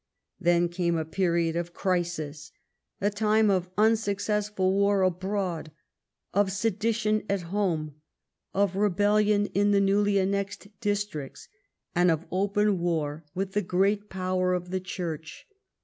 Then 0.39 0.67
came 0.67 0.97
a 0.97 1.05
period 1.05 1.55
of 1.55 1.75
crisis— 1.75 2.51
a 3.01 3.11
time 3.11 3.51
of 3.51 3.69
unsuc 3.75 4.15
cessful 4.15 4.71
war 4.71 5.03
abroad, 5.03 5.71
of 6.33 6.51
sedition 6.51 7.21
at 7.29 7.41
home, 7.41 7.93
of 8.51 8.75
rebellion 8.75 9.45
in 9.53 9.69
the 9.69 9.79
newly 9.79 10.17
annexed 10.17 10.69
districts, 10.81 11.49
and 11.93 12.09
of 12.09 12.25
open 12.31 12.79
war 12.79 13.25
with 13.35 13.53
the 13.53 13.61
great 13.61 14.09
power 14.09 14.55
of 14.55 14.71
the 14.71 14.79
Church. 14.79 15.45